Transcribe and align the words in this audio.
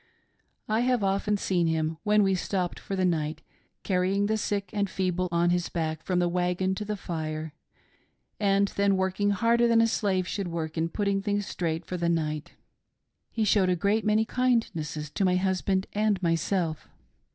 I 0.67 0.79
have 0.79 1.03
often 1.03 1.37
seen 1.37 1.67
him, 1.67 1.97
when 2.01 2.23
we.stopped 2.23 2.79
for 2.79 2.95
the 2.95 3.05
night, 3.05 3.43
carrying 3.83 4.25
the 4.25 4.35
sick 4.35 4.71
and 4.73 4.89
feeble 4.89 5.29
on 5.31 5.51
his 5.51 5.69
hack 5.75 6.01
from 6.01 6.17
the 6.17 6.27
wagon 6.27 6.73
to 6.73 6.83
the 6.83 6.97
fire, 6.97 7.53
and 8.39 8.69
then 8.69 8.97
working 8.97 9.29
harder 9.29 9.67
than 9.67 9.79
a 9.79 9.85
slave 9.85 10.27
would 10.39 10.47
work 10.47 10.75
in 10.75 10.89
putting 10.89 11.21
things 11.21 11.45
straight 11.45 11.85
for 11.85 11.97
the 11.97 12.09
night. 12.09 12.53
He 13.29 13.43
showed 13.45 13.69
a 13.69 13.75
great 13.75 14.03
many 14.03 14.25
kindnesses 14.25 15.11
to 15.11 15.23
my 15.23 15.35
husband 15.35 15.85
and 15.93 16.19
myself. 16.23 16.87